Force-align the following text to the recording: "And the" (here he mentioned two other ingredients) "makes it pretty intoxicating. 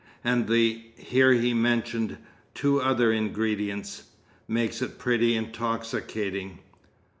"And 0.23 0.47
the" 0.47 0.83
(here 0.97 1.33
he 1.33 1.53
mentioned 1.53 2.17
two 2.55 2.81
other 2.81 3.11
ingredients) 3.11 4.05
"makes 4.47 4.81
it 4.81 4.97
pretty 4.97 5.35
intoxicating. 5.35 6.57